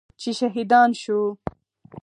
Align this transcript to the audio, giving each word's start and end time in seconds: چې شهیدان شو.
چې 0.21 0.29
شهیدان 0.39 0.89
شو. 1.01 1.19